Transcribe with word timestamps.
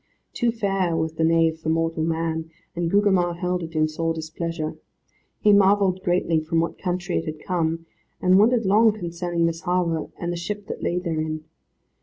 Too 0.33 0.51
fair 0.51 0.95
was 0.95 1.13
the 1.13 1.23
nave 1.23 1.59
for 1.59 1.69
mortal 1.69 2.01
man, 2.03 2.49
and 2.75 2.89
Gugemar 2.89 3.35
held 3.35 3.61
it 3.61 3.75
in 3.75 3.87
sore 3.87 4.15
displeasure. 4.15 4.75
He 5.41 5.53
marvelled 5.53 6.01
greatly 6.03 6.39
from 6.39 6.59
what 6.59 6.79
country 6.79 7.17
it 7.19 7.25
had 7.25 7.39
come, 7.39 7.85
and 8.19 8.39
wondered 8.39 8.65
long 8.65 8.93
concerning 8.93 9.45
this 9.45 9.61
harbour, 9.61 10.07
and 10.17 10.31
the 10.33 10.37
ship 10.37 10.65
that 10.69 10.81
lay 10.81 10.97
therein. 10.97 11.43